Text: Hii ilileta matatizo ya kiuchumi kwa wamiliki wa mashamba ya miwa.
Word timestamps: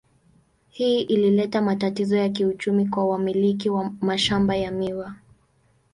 Hii 0.69 1.01
ilileta 1.01 1.61
matatizo 1.61 2.17
ya 2.17 2.29
kiuchumi 2.29 2.87
kwa 2.87 3.05
wamiliki 3.09 3.69
wa 3.69 3.91
mashamba 4.01 4.55
ya 4.55 4.71
miwa. 4.71 5.15